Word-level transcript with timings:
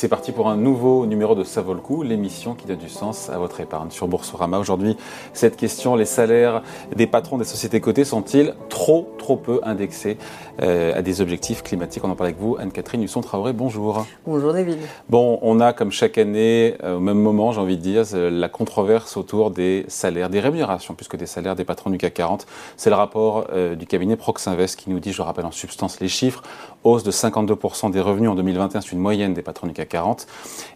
C'est 0.00 0.08
parti 0.08 0.32
pour 0.32 0.48
un 0.48 0.56
nouveau 0.56 1.04
numéro 1.04 1.34
de 1.34 1.44
Ça 1.44 1.60
vaut 1.60 1.74
le 1.74 1.80
coup, 1.82 2.02
l'émission 2.02 2.54
qui 2.54 2.66
donne 2.66 2.78
du 2.78 2.88
sens 2.88 3.28
à 3.28 3.36
votre 3.36 3.60
épargne. 3.60 3.90
Sur 3.90 4.08
Boursorama, 4.08 4.58
aujourd'hui, 4.58 4.96
cette 5.34 5.58
question, 5.58 5.94
les 5.94 6.06
salaires 6.06 6.62
des 6.96 7.06
patrons 7.06 7.36
des 7.36 7.44
sociétés 7.44 7.82
cotées 7.82 8.06
sont-ils 8.06 8.54
trop, 8.70 9.14
trop 9.18 9.36
peu 9.36 9.60
indexés 9.62 10.16
euh, 10.62 10.96
à 10.96 11.02
des 11.02 11.20
objectifs 11.20 11.62
climatiques? 11.62 12.02
On 12.02 12.10
en 12.10 12.14
parle 12.14 12.28
avec 12.28 12.40
vous, 12.40 12.56
Anne-Catherine 12.58 13.02
Husson-Traoré, 13.02 13.52
bonjour. 13.52 14.06
Bonjour 14.24 14.54
David. 14.54 14.78
Bon, 15.10 15.38
on 15.42 15.60
a 15.60 15.74
comme 15.74 15.92
chaque 15.92 16.16
année, 16.16 16.76
euh, 16.82 16.96
au 16.96 17.00
même 17.00 17.20
moment, 17.20 17.52
j'ai 17.52 17.60
envie 17.60 17.76
de 17.76 17.82
dire, 17.82 18.04
la 18.14 18.48
controverse 18.48 19.18
autour 19.18 19.50
des 19.50 19.84
salaires, 19.88 20.30
des 20.30 20.40
rémunérations, 20.40 20.94
puisque 20.94 21.16
des 21.16 21.26
salaires 21.26 21.56
des 21.56 21.64
patrons 21.64 21.90
du 21.90 21.98
CAC 21.98 22.14
40. 22.14 22.46
C'est 22.78 22.88
le 22.88 22.96
rapport 22.96 23.48
euh, 23.52 23.74
du 23.74 23.86
cabinet 23.86 24.16
Proxinvest 24.16 24.76
qui 24.76 24.88
nous 24.88 24.98
dit, 24.98 25.12
je 25.12 25.20
rappelle 25.20 25.44
en 25.44 25.50
substance 25.50 26.00
les 26.00 26.08
chiffres, 26.08 26.42
hausse 26.84 27.02
de 27.02 27.10
52% 27.10 27.90
des 27.90 28.00
revenus 28.00 28.30
en 28.30 28.34
2021, 28.34 28.80
c'est 28.80 28.92
une 28.92 28.98
moyenne 28.98 29.34
des 29.34 29.42
patrons 29.42 29.66
du 29.66 29.74
CAC 29.74 29.89
40, 29.90 30.26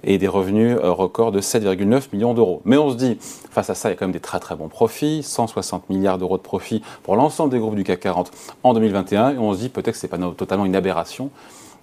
et 0.03 0.19
des 0.19 0.29
revenus 0.29 0.77
euh, 0.77 0.93
records 0.93 1.33
de 1.33 1.41
7,9 1.41 2.09
millions 2.13 2.35
d'euros. 2.35 2.61
Mais 2.65 2.77
on 2.77 2.91
se 2.91 2.97
dit, 2.97 3.17
face 3.51 3.71
à 3.71 3.75
ça, 3.75 3.89
il 3.89 3.93
y 3.93 3.95
a 3.95 3.97
quand 3.97 4.05
même 4.05 4.13
des 4.13 4.21
très 4.21 4.41
très 4.41 4.57
bons 4.57 4.69
profits, 4.69 5.23
160 5.23 5.89
milliards 5.89 6.19
d'euros 6.19 6.37
de 6.37 6.43
profits 6.43 6.83
pour 7.03 7.17
l'ensemble 7.17 7.51
des 7.51 7.59
groupes 7.59 7.77
du 7.77 7.85
CAC 7.85 8.01
40 8.01 8.31
en 8.63 8.75
2021, 8.75 9.31
et 9.31 9.39
on 9.39 9.55
se 9.55 9.61
dit 9.61 9.69
peut-être 9.71 9.93
que 9.93 9.99
ce 9.99 10.07
n'est 10.07 10.11
pas 10.11 10.19
totalement 10.37 10.67
une 10.67 10.77
aberration. 10.77 11.31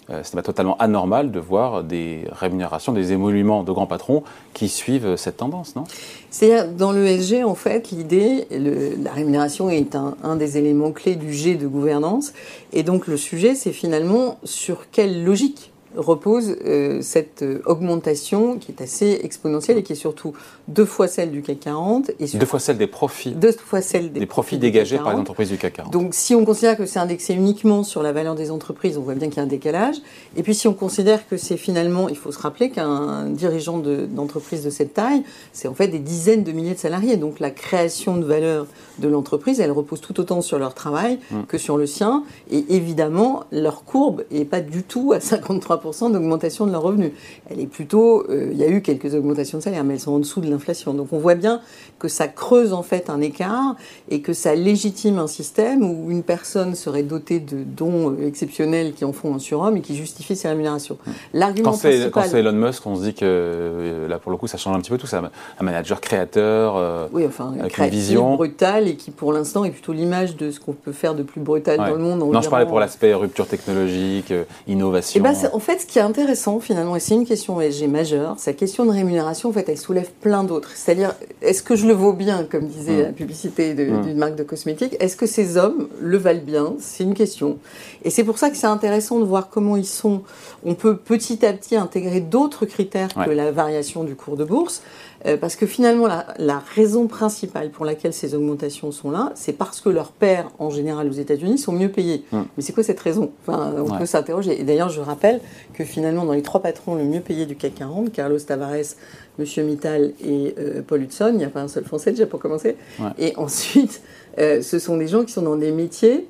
Euh, 0.10 0.24
ce 0.24 0.36
n'est 0.36 0.42
pas 0.42 0.46
totalement 0.46 0.76
anormal 0.78 1.32
de 1.32 1.40
voir 1.40 1.84
des 1.84 2.26
rémunérations, 2.32 2.92
des 2.92 3.14
émoluments 3.14 3.64
de 3.64 3.72
grands 3.72 3.86
patrons 3.86 4.24
qui 4.54 4.68
suivent 4.68 5.16
cette 5.16 5.38
tendance, 5.38 5.76
non? 5.76 5.84
C'est 6.32 6.76
dans 6.76 6.92
l'ESG, 6.92 7.44
en 7.46 7.56
fait, 7.56 7.92
l'idée, 7.92 8.48
la 8.50 9.12
rémunération 9.12 9.70
est 9.70 9.96
un, 9.96 10.16
un, 10.24 10.36
des 10.36 10.58
éléments 10.58 10.92
clés 10.92 11.16
du 11.16 11.34
G 11.34 11.56
de 11.56 11.68
gouvernance. 11.68 12.34
Et 12.74 12.84
donc 12.84 13.08
le 13.08 13.16
sujet, 13.16 13.54
c'est 13.54 13.74
finalement 13.74 14.38
sur 14.44 14.90
quelle 14.92 15.24
logique 15.24 15.71
repose 15.96 16.56
euh, 16.66 17.02
cette 17.02 17.42
euh, 17.42 17.62
augmentation 17.66 18.58
qui 18.58 18.72
est 18.72 18.82
assez 18.82 19.20
exponentielle 19.24 19.78
et 19.78 19.84
qui 19.84 19.94
est 19.94 19.96
surtout 19.96 20.34
deux 20.68 20.86
fois 20.86 21.08
celle 21.08 21.32
du 21.32 21.42
CAC 21.42 21.60
40. 21.62 22.12
Et 22.20 22.26
deux 22.38 22.46
fois 22.46 22.60
celle 22.60 22.78
des 22.78 22.88
profits. 22.88 23.32
Deux 23.32 23.52
fois 23.52 23.82
celle 23.82 24.12
des, 24.12 24.26
profits, 24.26 24.58
dégagés 24.58 24.98
par 24.98 25.14
les 25.14 25.20
entreprises 25.20 25.50
du 25.50 25.58
CAC 25.58 25.74
40. 25.74 25.94
Donc 25.94 26.14
si 26.14 26.36
on 26.36 26.46
considère 26.46 26.78
que 26.78 26.86
c'est 26.86 27.00
indexé 27.00 27.34
uniquement 27.34 27.84
sur 27.84 28.04
la 28.04 28.12
valeur 28.12 28.36
des 28.36 28.52
entreprises, 28.52 28.98
on 28.98 29.02
voit 29.02 29.16
bien 29.16 29.28
qu'il 29.28 29.38
y 29.38 29.40
a 29.40 29.44
un 29.44 29.48
décalage. 29.48 29.98
Et 30.38 30.44
puis 30.44 30.56
si 30.56 30.68
on 30.68 30.74
considère 30.74 31.28
que 31.28 31.38
c'est 31.38 31.58
finalement, 31.58 32.08
il 32.10 32.18
faut 32.18 32.32
se 32.32 32.40
rappeler 32.40 32.70
qu'un 32.70 33.26
dirigeant 33.26 33.80
d'entreprise 33.80 34.64
de, 34.64 34.70
cette 34.70 34.94
taille, 34.94 35.24
c'est 35.52 35.68
en 35.68 35.74
fait 35.74 35.88
des 35.88 36.00
dizaines 36.00 36.44
de 36.44 36.52
milliers 36.52 36.74
de 36.74 36.80
salariés. 36.80 37.18
Donc 37.18 37.40
la 37.40 37.52
création 37.52 38.18
de 38.18 38.26
valeur 38.26 38.68
de 39.00 39.08
l'entreprise, 39.08 39.60
elle 39.60 39.72
repose 39.72 40.00
tout 40.00 40.20
autant 40.20 40.42
sur 40.42 40.60
leur 40.60 40.74
travail 40.74 41.20
hum. 41.34 41.46
que 41.46 41.58
sur 41.58 41.78
le 41.78 41.86
sien. 41.86 42.24
Et 42.50 42.64
évidemment, 42.76 43.44
leur 43.52 43.84
courbe 43.84 44.24
n'est 44.32 44.46
pas 44.46 44.62
du 44.62 44.84
tout 44.84 45.12
à 45.14 45.20
53 45.20 45.81
d'augmentation 46.10 46.66
de 46.66 46.72
leurs 46.72 46.82
revenus. 46.82 47.12
Elle 47.50 47.60
est 47.60 47.68
plutôt, 47.68 48.26
euh, 48.30 48.50
il 48.52 48.58
y 48.58 48.64
a 48.64 48.68
eu 48.68 48.82
quelques 48.82 49.14
augmentations 49.14 49.58
de 49.58 49.64
salaire, 49.64 49.84
mais 49.84 49.96
elles 49.96 50.00
sont 50.00 50.14
en 50.14 50.20
dessous 50.20 50.42
de 50.42 50.50
l'inflation. 50.50 50.94
Donc 50.94 51.08
on 51.12 51.18
voit 51.18 51.36
bien 51.36 51.62
que 52.00 52.08
ça 52.08 52.28
creuse 52.28 52.74
en 52.74 52.84
fait 52.84 53.10
un 53.10 53.22
écart 53.22 53.76
et 54.10 54.22
que 54.22 54.34
ça 54.34 54.56
légitime 54.56 55.20
un 55.20 55.28
système 55.28 55.84
où 55.84 56.10
une 56.10 56.24
personne 56.24 56.76
serait 56.76 57.04
dotée 57.04 57.40
de 57.40 57.64
dons 57.64 58.12
euh, 58.12 58.28
exceptionnels 58.28 58.94
qui 58.94 59.06
en 59.06 59.14
font 59.14 59.36
un 59.36 59.40
surhomme 59.40 59.78
et 59.78 59.82
qui 59.82 59.96
justifient 59.96 60.36
ses 60.36 60.48
rémunérations. 60.48 60.98
L'argument 61.34 61.72
principal... 61.72 62.12
Quand 62.12 62.24
c'est 62.24 62.40
Elon 62.40 62.54
Musk, 62.54 62.86
on 62.86 62.96
se 62.96 63.04
dit 63.04 63.14
que 63.14 63.26
euh, 63.26 64.08
là 64.08 64.20
pour 64.20 64.32
le 64.32 64.38
coup 64.38 64.48
ça 64.48 64.58
change 64.58 64.76
un 64.76 64.80
petit 64.80 64.92
peu 64.92 64.98
tout. 64.98 65.08
C'est 65.08 65.18
un 65.18 65.64
manager 65.64 66.02
créateur, 66.02 67.10
oui, 67.12 67.26
enfin, 67.28 67.54
avec 67.60 67.78
une 67.78 67.86
vision 67.88 68.36
brutale 68.36 68.88
et 68.88 68.96
qui 68.96 69.12
pour 69.12 69.34
l'instant 69.34 69.66
est 69.66 69.72
plutôt 69.72 69.94
l'image 69.94 70.36
de 70.36 70.52
ce 70.52 70.60
qu'on 70.60 70.74
peut 70.74 70.92
faire 70.92 71.16
de 71.16 71.24
plus 71.24 71.42
brutal 71.42 71.78
dans 71.78 71.96
le 71.96 71.98
monde. 71.98 72.20
non, 72.20 72.42
je 72.42 72.50
parlais 72.50 72.66
pour 72.66 72.80
l'aspect 72.80 73.14
rupture 73.14 73.48
technologique, 73.48 74.34
innovation. 74.68 75.24
Et 75.24 75.28
eh 75.28 75.34
ben, 75.34 75.50
en 75.54 75.60
fait, 75.60 75.71
ce 75.80 75.86
qui 75.86 76.00
est 76.00 76.02
intéressant 76.02 76.60
finalement, 76.60 76.96
et 76.96 77.00
c'est 77.00 77.14
une 77.14 77.26
question 77.26 77.62
ESG 77.62 77.88
majeure, 77.88 78.36
cette 78.38 78.58
question 78.58 78.86
de 78.86 78.92
rémunération, 78.92 79.50
en 79.50 79.54
fait, 79.54 79.70
elle 79.70 79.78
soulève 79.78 80.10
plein 80.22 80.44
d'autres. 80.44 80.72
C'est-à-dire, 80.76 81.14
est-ce 81.42 81.64
que 81.64 81.76
je 81.76 81.88
le 81.88 81.94
vaux 81.94 82.14
bien, 82.14 82.44
comme 82.44 82.68
disait 82.68 82.98
mm. 82.98 83.02
la 83.02 83.12
publicité 83.12 83.74
mm. 83.74 84.02
d'une 84.02 84.18
marque 84.18 84.36
de 84.36 84.44
cosmétiques 84.44 84.96
Est-ce 85.00 85.16
que 85.16 85.26
ces 85.26 85.58
hommes 85.58 85.88
le 86.00 86.18
valent 86.18 86.44
bien? 86.44 86.74
C'est 86.80 87.04
une 87.04 87.14
question. 87.14 87.58
Et 88.04 88.10
c'est 88.10 88.24
pour 88.24 88.38
ça 88.38 88.50
que 88.50 88.58
c'est 88.58 88.68
intéressant 88.68 89.20
de 89.20 89.26
voir 89.26 89.50
comment 89.50 89.78
ils 89.78 89.86
sont. 89.86 90.22
On 90.64 90.76
peut 90.76 90.98
petit 90.98 91.46
à 91.46 91.54
petit 91.54 91.76
intégrer 91.76 92.22
d'autres 92.22 92.66
critères 92.66 93.10
que 93.14 93.30
la 93.30 93.52
variation 93.52 94.04
du 94.04 94.16
cours 94.16 94.38
de 94.38 94.44
bourse. 94.44 94.82
Euh, 95.26 95.38
parce 95.38 95.56
que 95.56 95.66
finalement, 95.66 96.08
la, 96.08 96.60
raison 96.74 97.08
principale 97.08 97.70
pour 97.70 97.86
laquelle 97.86 98.14
ces 98.14 98.34
augmentations 98.36 98.92
sont 98.92 99.12
là, 99.12 99.32
c'est 99.36 99.54
parce 99.54 99.82
que 99.82 99.90
leurs 99.90 100.12
pairs, 100.12 100.50
en 100.60 100.70
général 100.70 101.08
aux 101.08 101.14
États-Unis, 101.14 101.58
sont 101.58 101.74
mieux 101.74 101.90
payés. 101.90 102.24
Hum. 102.32 102.46
Mais 102.56 102.64
c'est 102.64 102.74
quoi 102.74 102.84
cette 102.84 103.00
raison? 103.00 103.32
Enfin, 103.42 103.74
On 103.78 103.98
peut 103.98 104.06
s'interroger. 104.06 104.60
Et 104.60 104.64
d'ailleurs, 104.64 104.90
je 104.90 105.02
rappelle 105.02 105.42
que 105.74 105.84
finalement, 105.84 106.26
dans 106.26 106.34
les 106.34 106.42
trois 106.42 106.62
patrons 106.62 106.96
le 106.96 107.04
mieux 107.04 107.22
payés 107.22 107.46
du 107.46 107.56
CAC 107.56 107.76
40, 107.76 108.12
Carlos 108.12 108.40
Tavares, 108.40 108.96
Monsieur 109.38 109.64
Mittal 109.64 110.14
et 110.24 110.56
euh, 110.60 110.82
Paul 110.86 111.04
Hudson, 111.04 111.30
il 111.34 111.38
n'y 111.38 111.46
a 111.46 111.50
pas 111.50 111.62
un 111.62 111.68
seul 111.68 111.84
Français 111.84 112.12
déjà 112.12 112.26
pour 112.26 112.40
commencer. 112.40 112.76
Et 113.18 113.36
ensuite, 113.38 114.02
euh, 114.38 114.62
ce 114.62 114.80
sont 114.80 114.98
des 114.98 115.08
gens 115.08 115.24
qui 115.24 115.34
sont 115.34 115.42
dans 115.42 115.56
des 115.56 115.72
métiers 115.72 116.28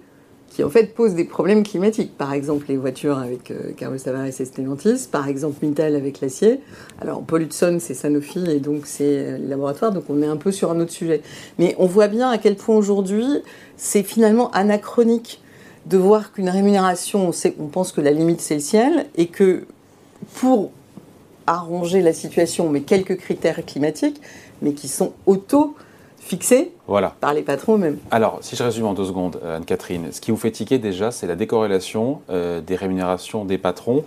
qui 0.52 0.64
en 0.66 0.70
fait 0.70 0.94
posent 0.94 1.16
des 1.16 1.24
problèmes 1.24 1.64
climatiques. 1.64 2.18
Par 2.18 2.34
exemple, 2.34 2.66
les 2.68 2.76
voitures 2.76 3.18
avec 3.18 3.52
euh, 3.52 3.72
Carlos 3.76 3.98
Tavares 3.98 4.26
et 4.26 4.32
Stellantis, 4.46 5.08
par 5.10 5.28
exemple 5.28 5.66
Mittal 5.66 5.96
avec 5.96 6.20
l'acier. 6.20 6.60
Alors, 7.00 7.24
Paul 7.24 7.44
Hudson, 7.44 7.78
c'est 7.80 7.94
Sanofi 7.94 8.44
et 8.50 8.60
donc 8.60 8.82
c'est 8.86 9.04
euh, 9.06 9.38
les 9.38 9.48
laboratoires, 9.48 9.94
donc 9.94 10.04
on 10.10 10.22
est 10.22 10.28
un 10.28 10.36
peu 10.36 10.52
sur 10.52 10.70
un 10.70 10.80
autre 10.82 10.92
sujet. 10.92 11.22
Mais 11.58 11.74
on 11.80 11.86
voit 11.86 12.10
bien 12.10 12.30
à 12.30 12.38
quel 12.38 12.56
point 12.56 12.76
aujourd'hui, 12.76 13.26
c'est 13.78 14.04
finalement 14.04 14.52
anachronique 14.52 15.42
de 15.86 15.98
voir 15.98 16.34
qu'une 16.34 16.50
rémunération, 16.50 17.30
on, 17.30 17.64
on 17.64 17.68
pense 17.68 17.94
que 17.94 18.02
la 18.02 18.12
limite 18.12 18.42
c'est 18.42 18.56
le 18.56 18.60
ciel 18.60 19.06
et 19.16 19.28
que 19.28 19.64
pour 20.36 20.72
arranger 21.48 22.02
la 22.02 22.14
situation, 22.14 22.70
mais 22.70 22.82
quelques 22.82 23.18
critères 23.18 23.66
climatiques, 23.66 24.22
mais 24.62 24.74
qui 24.74 24.90
sont 24.90 25.14
auto 25.26 25.76
fixé 26.22 26.72
voilà. 26.88 27.16
par 27.20 27.34
les 27.34 27.42
patrons 27.42 27.76
eux-mêmes. 27.76 27.98
Alors, 28.12 28.38
si 28.42 28.56
je 28.56 28.64
résume 28.64 28.86
en 28.86 28.94
deux 28.94 29.06
secondes, 29.06 29.40
euh, 29.44 29.58
Anne-Catherine, 29.58 30.08
ce 30.12 30.22
qui 30.22 30.32
vous 30.32 30.38
fait 30.38 30.52
tiquer 30.52 30.78
déjà, 30.78 31.12
c'est 31.12 31.28
la 31.28 31.36
décorrélation 31.36 32.22
euh, 32.30 32.62
des 32.62 32.76
rémunérations 32.76 33.44
des 33.44 33.58
patrons 33.58 34.04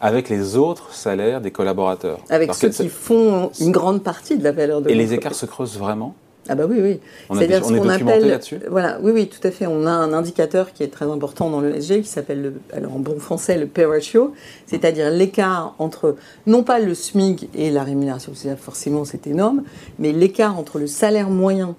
avec 0.00 0.28
les 0.28 0.56
autres 0.56 0.94
salaires 0.94 1.40
des 1.40 1.50
collaborateurs. 1.50 2.20
Avec 2.30 2.54
ceux 2.54 2.68
qui 2.68 2.88
font 2.88 3.50
une 3.60 3.72
grande 3.72 4.02
partie 4.02 4.38
de 4.38 4.44
la 4.44 4.52
valeur 4.52 4.80
de 4.80 4.88
Et 4.88 4.94
les 4.94 5.12
écarts 5.12 5.34
se 5.34 5.46
creusent 5.46 5.78
vraiment? 5.78 6.14
Ah 6.48 6.54
bah 6.54 6.64
oui, 6.68 6.78
oui. 6.80 7.00
C'est-à-dire 7.36 7.64
ce 7.64 7.72
qu'on 7.72 7.88
appelle. 7.88 8.40
Voilà, 8.70 8.98
oui, 9.02 9.12
oui, 9.12 9.28
tout 9.28 9.46
à 9.46 9.50
fait. 9.50 9.66
On 9.66 9.86
a 9.86 9.90
un 9.90 10.12
indicateur 10.12 10.72
qui 10.72 10.82
est 10.82 10.88
très 10.88 11.04
important 11.04 11.50
dans 11.50 11.60
le 11.60 11.74
SG 11.80 12.02
qui 12.02 12.08
s'appelle, 12.08 12.54
alors 12.72 12.94
en 12.94 12.98
bon 12.98 13.18
français, 13.18 13.58
le 13.58 13.66
pay 13.66 13.84
ratio, 13.84 14.32
c'est-à-dire 14.66 15.10
l'écart 15.10 15.74
entre, 15.78 16.16
non 16.46 16.62
pas 16.62 16.78
le 16.78 16.94
SMIC 16.94 17.48
et 17.54 17.70
la 17.70 17.84
rémunération, 17.84 18.32
forcément 18.58 19.04
c'est 19.04 19.26
énorme, 19.26 19.62
mais 19.98 20.12
l'écart 20.12 20.58
entre 20.58 20.78
le 20.78 20.86
salaire 20.86 21.30
moyen 21.30 21.74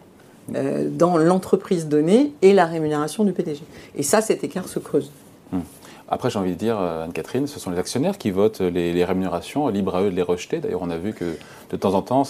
euh, 0.55 0.87
dans 0.89 1.17
l'entreprise 1.17 1.87
donnée 1.87 2.33
et 2.41 2.53
la 2.53 2.65
rémunération 2.65 3.23
du 3.23 3.33
PDG. 3.33 3.61
Et 3.95 4.03
ça, 4.03 4.21
cet 4.21 4.43
écart 4.43 4.67
se 4.67 4.79
creuse. 4.79 5.11
Après, 6.11 6.31
j'ai 6.31 6.39
envie 6.39 6.53
de 6.53 6.57
dire, 6.57 6.79
euh, 6.79 7.03
Anne-Catherine, 7.03 7.45
ce 7.45 7.59
sont 7.59 7.69
les 7.69 7.77
actionnaires 7.77 8.17
qui 8.17 8.31
votent 8.31 8.61
les, 8.61 9.05
rémunérations, 9.05 9.67
libre 9.67 9.95
à 9.95 10.01
eux 10.01 10.09
de 10.09 10.15
les 10.15 10.23
rejeter. 10.23 10.57
D'ailleurs, 10.59 10.81
on 10.81 10.89
a 10.89 10.97
vu 10.97 11.13
que 11.13 11.35
de 11.69 11.77
temps 11.77 11.93
en 11.93 12.01
temps, 12.01 12.23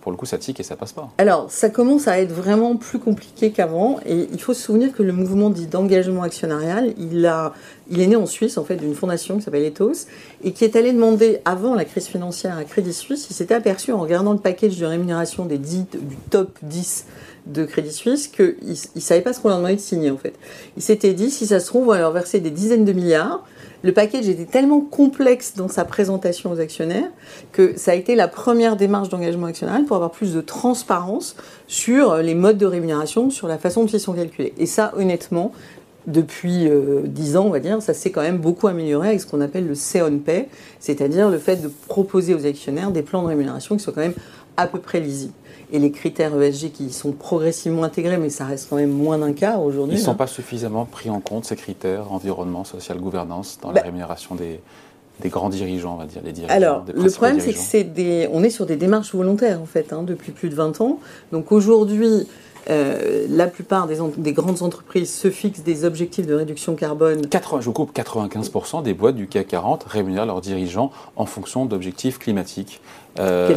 pour 0.00 0.10
le 0.10 0.16
coup, 0.16 0.24
ça 0.24 0.38
tique 0.38 0.58
et 0.58 0.62
ça 0.62 0.74
passe 0.74 0.92
pas. 0.92 1.10
Alors, 1.18 1.50
ça 1.50 1.68
commence 1.68 2.08
à 2.08 2.18
être 2.18 2.32
vraiment 2.32 2.76
plus 2.76 2.98
compliqué 2.98 3.50
qu'avant. 3.50 4.00
Et 4.06 4.26
il 4.32 4.40
faut 4.40 4.54
se 4.54 4.62
souvenir 4.62 4.92
que 4.92 5.02
le 5.02 5.12
mouvement 5.12 5.50
dit 5.50 5.66
d'engagement 5.66 6.22
actionnarial, 6.22 6.94
il, 6.98 7.26
a, 7.26 7.52
il 7.90 8.00
est 8.00 8.06
né 8.06 8.16
en 8.16 8.24
Suisse, 8.24 8.56
en 8.56 8.64
fait, 8.64 8.76
d'une 8.76 8.94
fondation 8.94 9.36
qui 9.36 9.42
s'appelle 9.42 9.64
Ethos, 9.64 10.06
et 10.42 10.52
qui 10.52 10.64
est 10.64 10.74
allé 10.74 10.92
demander, 10.92 11.40
avant 11.44 11.74
la 11.74 11.84
crise 11.84 12.06
financière 12.06 12.56
à 12.56 12.64
Crédit 12.64 12.94
Suisse, 12.94 13.26
il 13.28 13.34
s'était 13.34 13.54
aperçu 13.54 13.92
en 13.92 13.98
regardant 13.98 14.32
le 14.32 14.38
package 14.38 14.78
de 14.78 14.86
rémunération 14.86 15.44
des 15.44 15.58
10, 15.58 15.84
du 15.92 16.16
top 16.30 16.56
10 16.62 17.04
de 17.46 17.64
Crédit 17.64 17.92
Suisse 17.92 18.28
qu'ils 18.28 18.56
ne 18.94 19.00
savaient 19.00 19.20
pas 19.20 19.32
ce 19.32 19.40
qu'on 19.40 19.48
leur 19.48 19.58
demandait 19.58 19.76
de 19.76 19.80
signer 19.80 20.10
en 20.10 20.16
fait. 20.16 20.34
Ils 20.76 20.82
s'étaient 20.82 21.14
dit, 21.14 21.30
si 21.30 21.46
ça 21.46 21.60
se 21.60 21.66
trouve, 21.66 21.84
on 21.84 21.90
va 21.90 21.98
leur 21.98 22.12
verser 22.12 22.40
des 22.40 22.50
dizaines 22.50 22.84
de 22.84 22.92
milliards. 22.92 23.44
Le 23.82 23.92
package 23.92 24.28
était 24.28 24.46
tellement 24.46 24.80
complexe 24.80 25.54
dans 25.54 25.68
sa 25.68 25.84
présentation 25.84 26.50
aux 26.50 26.58
actionnaires 26.58 27.10
que 27.52 27.76
ça 27.76 27.92
a 27.92 27.94
été 27.94 28.14
la 28.14 28.26
première 28.26 28.76
démarche 28.76 29.10
d'engagement 29.10 29.46
actionnarial 29.46 29.84
pour 29.84 29.96
avoir 29.96 30.10
plus 30.10 30.34
de 30.34 30.40
transparence 30.40 31.36
sur 31.68 32.16
les 32.16 32.34
modes 32.34 32.58
de 32.58 32.66
rémunération, 32.66 33.30
sur 33.30 33.46
la 33.46 33.58
façon 33.58 33.82
dont 33.82 33.88
ils 33.88 34.00
sont 34.00 34.14
calculés. 34.14 34.54
Et 34.58 34.66
ça, 34.66 34.92
honnêtement, 34.96 35.52
depuis 36.06 36.68
euh, 36.68 37.02
dix 37.04 37.36
ans, 37.36 37.46
on 37.46 37.50
va 37.50 37.60
dire, 37.60 37.82
ça 37.82 37.94
s'est 37.94 38.10
quand 38.10 38.22
même 38.22 38.38
beaucoup 38.38 38.68
amélioré 38.68 39.08
avec 39.08 39.20
ce 39.20 39.26
qu'on 39.26 39.40
appelle 39.40 39.66
le 39.66 39.74
C-on 39.74 40.18
Pay, 40.18 40.48
c'est-à-dire 40.78 41.28
le 41.30 41.38
fait 41.38 41.56
de 41.56 41.70
proposer 41.88 42.34
aux 42.34 42.46
actionnaires 42.46 42.90
des 42.90 43.02
plans 43.02 43.22
de 43.22 43.28
rémunération 43.28 43.76
qui 43.76 43.82
soient 43.82 43.92
quand 43.92 44.02
même 44.02 44.14
à 44.56 44.66
peu 44.66 44.78
près 44.78 45.00
lisibles 45.00 45.34
et 45.72 45.78
les 45.78 45.90
critères 45.90 46.40
ESG 46.40 46.70
qui 46.70 46.90
sont 46.90 47.12
progressivement 47.12 47.82
intégrés, 47.82 48.18
mais 48.18 48.30
ça 48.30 48.44
reste 48.44 48.68
quand 48.70 48.76
même 48.76 48.92
moins 48.92 49.18
d'un 49.18 49.32
quart 49.32 49.62
aujourd'hui. 49.62 49.96
Ils 49.96 50.00
ne 50.00 50.04
sont 50.04 50.14
pas 50.14 50.26
suffisamment 50.26 50.84
pris 50.84 51.10
en 51.10 51.20
compte, 51.20 51.44
ces 51.44 51.56
critères, 51.56 52.12
environnement, 52.12 52.64
social, 52.64 52.98
gouvernance, 52.98 53.58
dans 53.60 53.68
la 53.68 53.74
bah 53.74 53.80
rémunération 53.84 54.36
des, 54.36 54.60
des 55.20 55.28
grands 55.28 55.48
dirigeants, 55.48 55.94
on 55.94 55.98
va 55.98 56.06
dire, 56.06 56.22
les 56.24 56.32
dirigeants. 56.32 56.54
Alors, 56.54 56.84
le 56.94 57.10
problème, 57.10 57.40
c'est 57.40 57.52
que 57.52 57.58
c'est 57.58 57.84
des, 57.84 58.28
on 58.32 58.44
est 58.44 58.50
sur 58.50 58.66
des 58.66 58.76
démarches 58.76 59.14
volontaires, 59.14 59.60
en 59.60 59.66
fait, 59.66 59.92
hein, 59.92 60.02
depuis 60.04 60.32
plus 60.32 60.48
de 60.50 60.54
20 60.54 60.80
ans. 60.80 61.00
Donc 61.32 61.50
aujourd'hui, 61.50 62.28
euh, 62.68 63.26
la 63.30 63.46
plupart 63.46 63.86
des, 63.86 63.98
des, 64.16 64.32
grandes 64.32 64.62
entreprises 64.62 65.12
se 65.12 65.30
fixent 65.30 65.62
des 65.62 65.84
objectifs 65.84 66.26
de 66.26 66.34
réduction 66.34 66.74
carbone. 66.74 67.26
80, 67.26 67.60
je 67.60 67.66
vous 67.66 67.72
coupe, 67.72 67.96
95% 67.96 68.82
des 68.82 68.94
boîtes 68.94 69.14
du 69.14 69.28
CAC 69.28 69.48
40 69.48 69.84
rémunèrent 69.84 70.26
leurs 70.26 70.40
dirigeants 70.40 70.90
en 71.14 71.26
fonction 71.26 71.66
d'objectifs 71.66 72.18
climatiques. 72.18 72.80
Euh, 73.18 73.48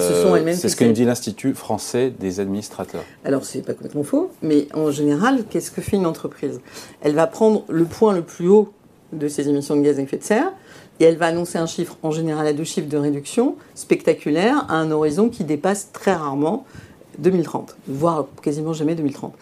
c'est 0.53 0.69
ce 0.69 0.75
que 0.75 0.85
nous 0.85 0.91
dit 0.91 1.05
l'Institut 1.05 1.53
français 1.53 2.11
des 2.17 2.39
administrateurs. 2.39 3.03
Alors, 3.25 3.43
c'est 3.43 3.61
pas 3.61 3.73
complètement 3.73 4.03
faux, 4.03 4.31
mais 4.41 4.67
en 4.73 4.91
général, 4.91 5.43
qu'est-ce 5.49 5.71
que 5.71 5.81
fait 5.81 5.97
une 5.97 6.05
entreprise? 6.05 6.61
Elle 7.01 7.15
va 7.15 7.27
prendre 7.27 7.63
le 7.67 7.85
point 7.85 8.13
le 8.13 8.21
plus 8.21 8.47
haut 8.47 8.71
de 9.11 9.27
ses 9.27 9.49
émissions 9.49 9.75
de 9.75 9.81
gaz 9.81 9.97
à 9.97 10.03
effet 10.03 10.17
de 10.17 10.23
serre 10.23 10.51
et 10.99 11.05
elle 11.05 11.17
va 11.17 11.27
annoncer 11.27 11.57
un 11.57 11.65
chiffre, 11.65 11.97
en 12.03 12.11
général 12.11 12.45
à 12.45 12.53
deux 12.53 12.63
chiffres 12.63 12.89
de 12.89 12.97
réduction, 12.97 13.55
spectaculaire, 13.73 14.65
à 14.69 14.75
un 14.75 14.91
horizon 14.91 15.29
qui 15.29 15.43
dépasse 15.43 15.91
très 15.93 16.13
rarement 16.13 16.65
2030, 17.21 17.75
voire 17.87 18.27
quasiment 18.41 18.73
jamais 18.73 18.95
2030. 18.95 19.33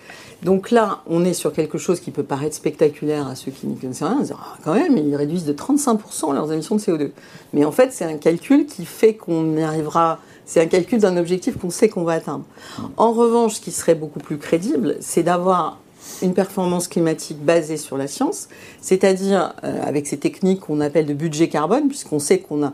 Donc 0.43 0.71
là, 0.71 1.01
on 1.07 1.25
est 1.25 1.33
sur 1.33 1.51
quelque 1.51 1.77
chose 1.77 1.99
qui 1.99 2.11
peut 2.11 2.23
paraître 2.23 2.55
spectaculaire 2.55 3.27
à 3.27 3.35
ceux 3.35 3.51
qui 3.51 3.65
n'y 3.67 3.75
connaissent 3.75 4.03
rien, 4.03 4.19
dire, 4.21 4.39
ah, 4.39 4.57
quand 4.63 4.73
même, 4.73 4.97
ils 4.97 5.15
réduisent 5.15 5.45
de 5.45 5.53
35% 5.53 6.33
leurs 6.33 6.51
émissions 6.51 6.75
de 6.75 6.81
CO2. 6.81 7.11
Mais 7.53 7.65
en 7.65 7.71
fait, 7.71 7.91
c'est 7.91 8.05
un 8.05 8.17
calcul 8.17 8.65
qui 8.65 8.85
fait 8.85 9.15
qu'on 9.15 9.57
y 9.57 9.63
arrivera, 9.63 10.19
c'est 10.45 10.61
un 10.61 10.67
calcul 10.67 10.99
d'un 10.99 11.17
objectif 11.17 11.57
qu'on 11.57 11.71
sait 11.71 11.89
qu'on 11.89 12.03
va 12.03 12.13
atteindre. 12.13 12.45
En 12.97 13.13
revanche, 13.13 13.55
ce 13.55 13.61
qui 13.61 13.71
serait 13.71 13.95
beaucoup 13.95 14.19
plus 14.19 14.37
crédible, 14.37 14.97
c'est 14.99 15.23
d'avoir 15.23 15.79
une 16.21 16.33
performance 16.33 16.87
climatique 16.87 17.43
basée 17.43 17.77
sur 17.77 17.97
la 17.97 18.07
science, 18.07 18.47
c'est-à-dire 18.81 19.53
euh, 19.63 19.81
avec 19.83 20.07
ces 20.07 20.17
techniques 20.17 20.61
qu'on 20.61 20.79
appelle 20.81 21.05
de 21.05 21.13
budget 21.13 21.49
carbone, 21.49 21.87
puisqu'on 21.87 22.19
sait 22.19 22.39
qu'on 22.39 22.63
a 22.63 22.73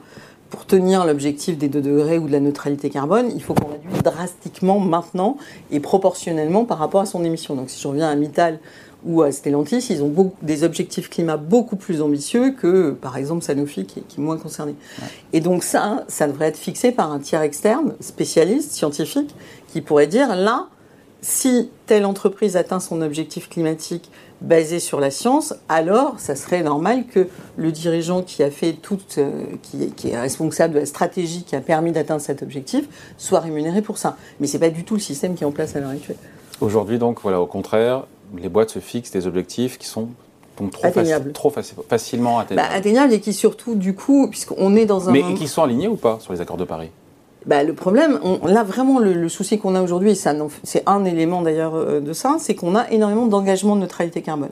pour 0.53 0.67
tenir 0.67 1.03
l'objectif 1.03 1.57
des 1.57 1.67
2 1.67 1.81
degrés 1.81 2.19
ou 2.19 2.27
de 2.27 2.31
la 2.31 2.39
neutralité 2.39 2.91
carbone, 2.91 3.31
il 3.33 3.41
faut 3.41 3.55
qu'on 3.55 3.69
réduise 3.69 4.03
drastiquement 4.03 4.79
maintenant 4.79 5.35
et 5.71 5.79
proportionnellement 5.79 6.63
par 6.63 6.77
rapport 6.77 7.01
à 7.01 7.07
son 7.07 7.25
émission. 7.25 7.55
Donc 7.55 7.71
si 7.71 7.81
je 7.81 7.87
reviens 7.87 8.07
à 8.07 8.13
Mittal 8.13 8.59
ou 9.03 9.23
à 9.23 9.31
Stellantis, 9.31 9.87
ils 9.89 10.03
ont 10.03 10.31
des 10.43 10.63
objectifs 10.63 11.09
climat 11.09 11.37
beaucoup 11.37 11.75
plus 11.75 12.03
ambitieux 12.03 12.51
que, 12.51 12.91
par 12.91 13.17
exemple, 13.17 13.43
Sanofi, 13.43 13.87
qui 13.87 14.01
est, 14.01 14.17
moins 14.19 14.37
concerné. 14.37 14.75
Et 15.33 15.39
donc 15.39 15.63
ça, 15.63 16.03
ça 16.07 16.27
devrait 16.27 16.49
être 16.49 16.57
fixé 16.57 16.91
par 16.91 17.11
un 17.11 17.17
tiers 17.17 17.41
externe, 17.41 17.95
spécialiste, 17.99 18.73
scientifique, 18.73 19.33
qui 19.69 19.81
pourrait 19.81 20.05
dire, 20.05 20.35
là, 20.35 20.67
si 21.21 21.71
telle 21.87 22.05
entreprise 22.05 22.57
atteint 22.57 22.79
son 22.79 23.01
objectif 23.01 23.49
climatique 23.49 24.11
basé 24.43 24.79
sur 24.79 24.99
la 24.99 25.09
science, 25.09 25.55
alors 25.69 26.19
ça 26.19 26.35
serait 26.35 26.61
normal 26.61 27.05
que 27.07 27.27
le 27.55 27.71
dirigeant 27.71 28.21
qui 28.21 28.43
a 28.43 28.51
fait 28.51 28.73
toute, 28.73 29.17
euh, 29.17 29.31
qui, 29.61 30.09
est 30.09 30.19
responsable 30.19 30.75
de 30.75 30.79
la 30.79 30.85
stratégie 30.85 31.43
qui 31.43 31.55
a 31.55 31.61
permis 31.61 31.91
d'atteindre 31.91 32.21
cet 32.21 32.43
objectif, 32.43 32.85
soit 33.17 33.39
rémunéré 33.39 33.81
pour 33.81 33.97
ça. 33.97 34.17
Mais 34.39 34.47
c'est 34.47 34.59
pas 34.59 34.69
du 34.69 34.83
tout 34.83 34.95
le 34.95 34.99
système 34.99 35.35
qui 35.35 35.43
est 35.43 35.47
en 35.47 35.51
place 35.51 35.75
à 35.75 35.79
l'heure 35.79 35.91
actuelle. 35.91 36.17
Aujourd'hui, 36.61 36.99
donc, 36.99 37.21
voilà, 37.23 37.41
au 37.41 37.47
contraire, 37.47 38.03
les 38.37 38.49
boîtes 38.49 38.69
se 38.69 38.79
fixent 38.79 39.11
des 39.11 39.27
objectifs 39.27 39.77
qui 39.77 39.87
sont 39.87 40.09
donc 40.59 40.71
trop, 40.71 40.87
trop 41.33 41.53
facilement 41.89 42.37
atteignables. 42.39 42.69
Bah, 42.69 42.75
atteignables 42.75 43.13
et 43.13 43.19
qui 43.19 43.33
surtout, 43.33 43.75
du 43.75 43.95
coup, 43.95 44.27
puisqu'on 44.29 44.75
est 44.75 44.85
dans 44.85 45.09
un... 45.09 45.11
Mais 45.11 45.23
qui 45.33 45.47
sont 45.47 45.63
alignés 45.63 45.87
ou 45.87 45.95
pas 45.95 46.19
sur 46.19 46.33
les 46.33 46.41
accords 46.41 46.57
de 46.57 46.65
Paris? 46.65 46.91
Bah, 47.45 47.63
le 47.63 47.73
problème, 47.73 48.19
on, 48.23 48.47
là 48.47 48.63
vraiment 48.63 48.99
le, 48.99 49.27
souci 49.27 49.59
qu'on 49.59 49.75
a 49.75 49.81
aujourd'hui, 49.81 50.15
c'est 50.15 50.83
un 50.85 51.05
élément 51.05 51.41
d'ailleurs 51.41 51.75
euh, 51.75 51.99
de 51.99 52.13
ça, 52.13 52.37
c'est 52.39 52.55
qu'on 52.55 52.75
a 52.75 52.89
énormément 52.89 53.27
d'engagement 53.27 53.75
de 53.75 53.81
neutralité 53.81 54.21
carbone. 54.21 54.51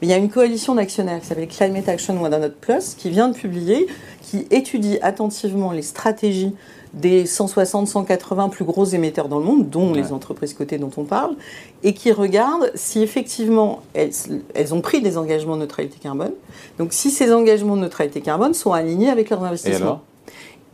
Mais 0.00 0.06
il 0.06 0.10
y 0.10 0.12
a 0.12 0.18
une 0.18 0.30
coalition 0.30 0.74
d'actionnaires 0.76 1.20
qui 1.20 1.26
s'appelle 1.26 1.48
Climate 1.48 1.88
Action 1.88 2.14
100 2.22 2.50
Plus 2.60 2.94
qui 2.94 3.10
vient 3.10 3.28
de 3.28 3.34
publier, 3.34 3.86
qui 4.22 4.46
étudie 4.50 4.98
attentivement 5.02 5.72
les 5.72 5.82
stratégies 5.82 6.54
des 6.94 7.26
160, 7.26 7.86
180 7.86 8.48
plus 8.48 8.64
gros 8.64 8.84
émetteurs 8.84 9.28
dans 9.28 9.38
le 9.38 9.44
monde, 9.44 9.68
dont 9.68 9.92
les 9.92 10.12
entreprises 10.12 10.54
cotées 10.54 10.78
dont 10.78 10.90
on 10.96 11.04
parle, 11.04 11.34
et 11.82 11.92
qui 11.92 12.12
regarde 12.12 12.70
si 12.74 13.02
effectivement 13.02 13.82
elles, 13.94 14.12
elles, 14.54 14.74
ont 14.74 14.80
pris 14.80 15.02
des 15.02 15.18
engagements 15.18 15.56
de 15.56 15.62
neutralité 15.62 15.98
carbone. 16.00 16.32
Donc 16.78 16.92
si 16.92 17.10
ces 17.10 17.32
engagements 17.32 17.76
de 17.76 17.82
neutralité 17.82 18.20
carbone 18.20 18.54
sont 18.54 18.72
alignés 18.72 19.10
avec 19.10 19.28
leurs 19.28 19.42
investissements. 19.42 20.02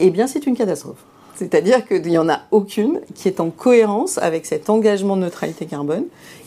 Eh 0.00 0.10
bien, 0.10 0.26
c'est 0.26 0.46
une 0.46 0.56
catastrophe. 0.56 1.04
C'est-à-dire 1.34 1.86
qu'il 1.86 2.02
n'y 2.02 2.18
en 2.18 2.28
a 2.28 2.40
aucune 2.50 3.00
qui 3.14 3.28
est 3.28 3.40
en 3.40 3.50
cohérence 3.50 4.18
avec 4.18 4.46
cet 4.46 4.70
engagement 4.70 5.16
de 5.16 5.22
neutralité 5.22 5.66
carbone 5.66 6.04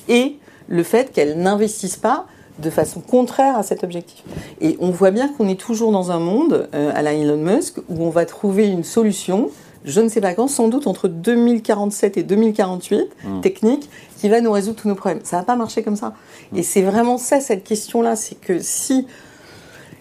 et 0.08 0.38
le 0.68 0.84
fait 0.84 1.12
qu'elles 1.12 1.38
n'investissent 1.38 1.98
pas 1.98 2.26
de 2.60 2.70
façon 2.70 3.02
contraire 3.02 3.58
à 3.58 3.64
cet 3.64 3.84
objectif. 3.84 4.24
Et 4.62 4.78
on 4.80 4.90
voit 4.90 5.12
bien 5.12 5.28
qu'on 5.28 5.48
est 5.48 5.60
toujours 5.60 5.92
dans 5.92 6.12
un 6.12 6.20
monde, 6.20 6.70
euh, 6.74 6.92
à 6.96 7.02
la 7.02 7.14
Elon 7.14 7.38
Musk, 7.38 7.78
où 7.90 8.04
on 8.04 8.10
va 8.10 8.26
trouver 8.26 8.68
une 8.68 8.84
solution, 8.84 9.52
je 9.86 10.02
ne 10.02 10.10
sais 10.10 10.22
pas 10.22 10.34
quand, 10.34 10.48
sans 10.48 10.68
doute 10.68 10.88
entre 10.88 11.08
2047 11.08 12.18
et 12.18 12.24
2048, 12.24 13.00
mmh. 13.24 13.42
technique, 13.42 13.90
qui 14.18 14.28
va 14.28 14.42
nous 14.42 14.52
résoudre 14.52 14.82
tous 14.82 14.88
nos 14.88 14.96
problèmes. 14.96 15.22
Ça 15.24 15.38
va 15.38 15.44
pas 15.44 15.56
marcher 15.56 15.84
comme 15.84 15.96
ça. 15.96 16.16
Et 16.56 16.64
c'est 16.64 16.82
vraiment 16.82 17.18
ça, 17.18 17.40
cette 17.40 17.64
question-là, 17.64 18.16
c'est 18.16 18.40
que 18.40 18.60
si 18.60 19.06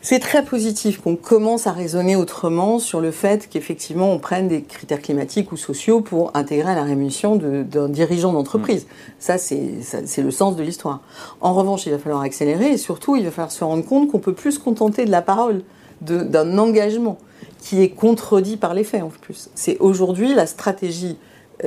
c'est 0.03 0.21
très 0.21 0.45
positif 0.45 1.01
qu'on 1.01 1.17
commence 1.17 1.67
à 1.67 1.73
raisonner 1.73 2.17
autrement 2.17 2.79
sur 2.79 3.01
le 3.01 3.11
fait 3.11 3.49
qu'effectivement 3.49 4.13
on 4.13 4.19
prenne 4.19 4.47
des 4.47 4.63
critères 4.63 5.03
climatiques 5.03 5.51
ou 5.53 5.57
sociaux 5.57 6.01
pour 6.01 6.31
intégrer 6.35 6.71
à 6.71 6.75
la 6.75 6.85
rémunération 6.85 7.37
d'un 7.37 7.89
dirigeant 7.89 8.33
d'entreprise. 8.33 8.85
Mm. 8.85 8.89
Ça, 9.19 9.39
c'est 9.39 10.23
le 10.23 10.31
sens 10.31 10.57
de 10.57 10.63
l'histoire. 10.63 11.01
En 11.41 11.55
revanche, 11.55 11.87
il 11.87 11.93
va 11.93 11.99
falloir 11.99 12.23
accélérer 12.23 12.73
et 12.73 12.79
surtout, 12.79 13.17
il 13.17 13.25
va 13.25 13.31
falloir 13.31 13.53
se 13.53 13.65
rendre 13.65 13.85
compte 13.85 14.11
qu'on 14.11 14.19
peut 14.19 14.35
plus 14.35 14.53
se 14.53 14.59
contenter 14.61 15.05
de 15.05 15.11
la 15.11 15.23
parole, 15.23 15.63
d'un 16.01 16.59
engagement 16.59 17.19
qui 17.59 17.83
est 17.83 17.89
contredit 17.89 18.57
par 18.57 18.75
les 18.75 18.85
faits 18.85 19.03
en 19.03 19.09
plus. 19.09 19.51
C'est 19.55 19.79
aujourd'hui 19.79 20.35
la 20.35 20.47
stratégie 20.47 21.17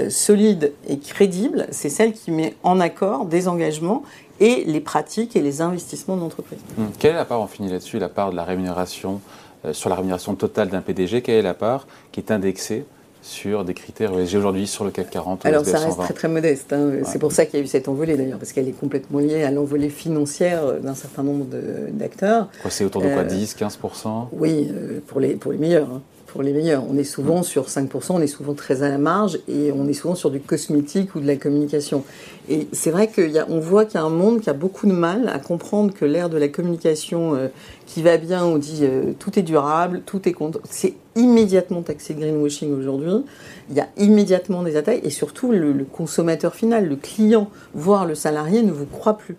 solide 0.09 0.73
et 0.87 0.99
crédible, 0.99 1.67
c'est 1.71 1.89
celle 1.89 2.13
qui 2.13 2.31
met 2.31 2.55
en 2.63 2.79
accord 2.79 3.25
des 3.25 3.47
engagements 3.47 4.03
et 4.39 4.63
les 4.65 4.79
pratiques 4.79 5.35
et 5.35 5.41
les 5.41 5.61
investissements 5.61 6.17
d'entreprise. 6.17 6.59
Hum. 6.77 6.89
Quelle 6.97 7.11
est 7.11 7.15
la 7.15 7.25
part, 7.25 7.41
on 7.41 7.47
finit 7.47 7.69
là-dessus, 7.69 7.99
la 7.99 8.09
part 8.09 8.31
de 8.31 8.35
la 8.35 8.43
rémunération, 8.43 9.21
euh, 9.65 9.73
sur 9.73 9.89
la 9.89 9.95
rémunération 9.95 10.35
totale 10.35 10.69
d'un 10.69 10.81
PDG, 10.81 11.21
quelle 11.21 11.35
est 11.35 11.41
la 11.41 11.53
part 11.53 11.87
qui 12.11 12.19
est 12.19 12.31
indexée 12.31 12.85
sur 13.21 13.65
des 13.65 13.73
critères 13.73 14.17
ESG 14.17 14.37
aujourd'hui 14.37 14.65
sur 14.65 14.85
le 14.85 14.91
CAC 14.91 15.09
40 15.09 15.45
Alors 15.45 15.65
ça 15.65 15.79
reste 15.79 15.99
très 15.99 16.13
très 16.13 16.27
modeste. 16.29 16.71
Hein. 16.71 16.91
C'est 17.03 17.19
pour 17.19 17.33
ça 17.33 17.45
qu'il 17.45 17.59
y 17.59 17.61
a 17.61 17.65
eu 17.65 17.67
cette 17.67 17.89
envolée 17.89 18.15
d'ailleurs, 18.15 18.39
parce 18.39 18.53
qu'elle 18.53 18.69
est 18.69 18.79
complètement 18.79 19.19
liée 19.19 19.43
à 19.43 19.51
l'envolée 19.51 19.89
financière 19.89 20.79
d'un 20.79 20.95
certain 20.95 21.23
nombre 21.23 21.45
d'acteurs. 21.91 22.47
C'est 22.69 22.85
autour 22.85 23.01
de 23.01 23.09
quoi? 23.09 23.25
10, 23.25 23.57
euh, 23.61 23.67
15% 23.67 24.27
Oui, 24.31 24.71
euh, 24.71 25.01
pour 25.05 25.19
les, 25.19 25.35
pour 25.35 25.51
les 25.51 25.57
meilleurs. 25.57 25.89
Hein 25.89 26.01
pour 26.31 26.43
les 26.43 26.53
meilleurs. 26.53 26.83
On 26.89 26.97
est 26.97 27.03
souvent 27.03 27.43
sur 27.43 27.67
5%, 27.67 28.11
on 28.11 28.21
est 28.21 28.27
souvent 28.27 28.53
très 28.53 28.83
à 28.83 28.89
la 28.89 28.97
marge 28.97 29.39
et 29.47 29.71
on 29.71 29.87
est 29.87 29.93
souvent 29.93 30.15
sur 30.15 30.29
du 30.29 30.39
cosmétique 30.39 31.15
ou 31.15 31.19
de 31.19 31.27
la 31.27 31.35
communication. 31.35 32.03
Et 32.49 32.67
c'est 32.71 32.91
vrai 32.91 33.09
qu'on 33.09 33.59
voit 33.59 33.85
qu'il 33.85 33.95
y 33.95 33.97
a 33.97 34.03
un 34.03 34.09
monde 34.09 34.41
qui 34.41 34.49
a 34.49 34.53
beaucoup 34.53 34.87
de 34.87 34.93
mal 34.93 35.29
à 35.29 35.39
comprendre 35.39 35.93
que 35.93 36.05
l'ère 36.05 36.29
de 36.29 36.37
la 36.37 36.47
communication 36.47 37.35
euh, 37.35 37.47
qui 37.85 38.01
va 38.01 38.17
bien, 38.17 38.45
on 38.45 38.57
dit 38.57 38.81
euh, 38.83 39.13
tout 39.17 39.37
est 39.39 39.43
durable, 39.43 40.01
tout 40.05 40.27
est 40.29 40.35
C'est 40.69 40.93
immédiatement 41.15 41.81
taxé 41.81 42.13
de 42.13 42.19
greenwashing 42.19 42.77
aujourd'hui. 42.77 43.25
Il 43.69 43.75
y 43.75 43.81
a 43.81 43.87
immédiatement 43.97 44.63
des 44.63 44.75
attaques 44.75 45.01
et 45.03 45.09
surtout 45.09 45.51
le 45.51 45.85
consommateur 45.85 46.53
final, 46.55 46.87
le 46.87 46.95
client, 46.95 47.49
voire 47.73 48.05
le 48.05 48.15
salarié 48.15 48.61
ne 48.61 48.71
vous 48.71 48.85
croit 48.85 49.17
plus. 49.17 49.35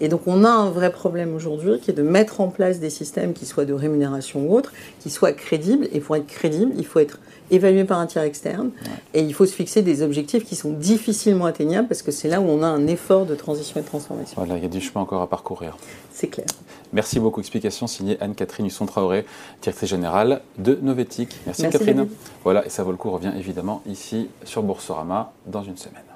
Et 0.00 0.08
donc 0.08 0.22
on 0.26 0.44
a 0.44 0.50
un 0.50 0.70
vrai 0.70 0.90
problème 0.90 1.34
aujourd'hui 1.34 1.78
qui 1.80 1.90
est 1.90 1.94
de 1.94 2.02
mettre 2.02 2.40
en 2.40 2.48
place 2.48 2.80
des 2.80 2.90
systèmes 2.90 3.32
qui 3.32 3.46
soient 3.46 3.64
de 3.64 3.74
rémunération 3.74 4.46
ou 4.46 4.54
autres, 4.54 4.72
qui 5.00 5.10
soient 5.10 5.32
crédibles. 5.32 5.88
Et 5.92 6.00
pour 6.00 6.16
être 6.16 6.26
crédible, 6.26 6.72
il 6.76 6.86
faut 6.86 6.98
être 6.98 7.18
évalué 7.50 7.84
par 7.84 7.98
un 7.98 8.06
tiers 8.06 8.22
externe. 8.22 8.70
Et 9.14 9.20
il 9.20 9.34
faut 9.34 9.46
se 9.46 9.54
fixer 9.54 9.82
des 9.82 10.02
objectifs 10.02 10.44
qui 10.44 10.56
sont 10.56 10.72
difficilement 10.72 11.46
atteignables 11.46 11.88
parce 11.88 12.02
que 12.02 12.12
c'est 12.12 12.28
là 12.28 12.40
où 12.40 12.44
on 12.44 12.62
a 12.62 12.66
un 12.66 12.86
effort 12.86 13.26
de 13.26 13.34
transition 13.34 13.78
et 13.80 13.82
de 13.82 13.88
transformation. 13.88 14.34
Voilà, 14.36 14.56
il 14.56 14.62
y 14.62 14.66
a 14.66 14.68
du 14.68 14.80
chemin 14.80 15.02
encore 15.02 15.22
à 15.22 15.28
parcourir. 15.28 15.76
C'est 16.12 16.28
clair. 16.28 16.46
Merci 16.92 17.20
beaucoup. 17.20 17.40
Explication 17.40 17.86
signée 17.86 18.16
Anne-Catherine 18.20 18.66
Husson-Traoré, 18.66 19.24
directrice 19.62 19.88
générale 19.88 20.40
de 20.58 20.78
Novetic. 20.82 21.36
Merci, 21.46 21.62
Merci 21.62 21.78
Catherine. 21.78 22.08
Voilà, 22.42 22.66
et 22.66 22.68
ça 22.68 22.82
vaut 22.82 22.90
le 22.90 22.96
coup 22.96 23.10
revient 23.10 23.32
évidemment 23.38 23.82
ici 23.86 24.28
sur 24.44 24.62
Boursorama 24.62 25.32
dans 25.46 25.62
une 25.62 25.76
semaine. 25.76 26.09